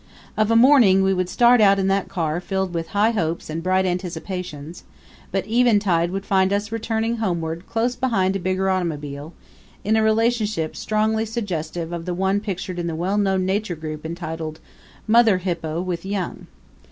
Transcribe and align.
Of 0.35 0.49
a 0.49 0.55
morning 0.55 1.03
we 1.03 1.13
would 1.13 1.29
start 1.29 1.61
out 1.61 1.77
in 1.77 1.85
that 1.89 2.07
car 2.09 2.41
filled 2.41 2.73
with 2.73 2.87
high 2.87 3.11
hopes 3.11 3.51
and 3.51 3.61
bright 3.61 3.85
anticipations, 3.85 4.83
but 5.31 5.45
eventide 5.47 6.09
would 6.09 6.25
find 6.25 6.51
us 6.51 6.71
returning 6.71 7.17
homeward 7.17 7.67
close 7.67 7.95
behind 7.95 8.35
a 8.35 8.39
bigger 8.39 8.67
automobile, 8.67 9.31
in 9.83 9.95
a 9.95 10.01
relationship 10.01 10.75
strongly 10.75 11.27
suggestive 11.27 11.91
of 11.93 12.05
the 12.05 12.15
one 12.15 12.39
pictured 12.39 12.79
in 12.79 12.87
the 12.87 12.95
well 12.95 13.19
known 13.19 13.45
Nature 13.45 13.75
Group 13.75 14.03
entitled: 14.03 14.59
"Mother 15.05 15.37
Hippo, 15.37 15.79
With 15.81 16.03
Young." 16.03 16.47